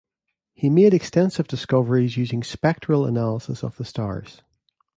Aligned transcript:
He 0.55 0.67
made 0.67 0.95
extensive 0.95 1.47
discoveries 1.47 2.17
using 2.17 2.41
spectral 2.41 3.05
analysis 3.05 3.61
of 3.61 3.77
the 3.77 3.85
stars. 3.85 4.41